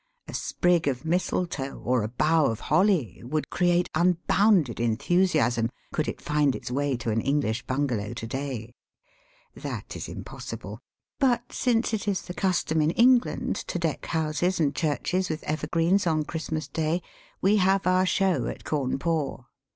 [0.27, 6.19] ,A sprig of mistletoe or a bough of holly would create unbounded enthusiasm could it
[6.19, 8.73] find its way to an Enghsh bungalow to day.
[9.55, 10.79] That is impossible.
[11.19, 16.07] But since it is the custom in England to deck houses and churches with evergreens
[16.07, 17.03] on Christmas Day,
[17.39, 18.39] we have our Digitized by VjOOQIC 262 EAST BY WEST.
[18.41, 19.45] show at Cawnpore.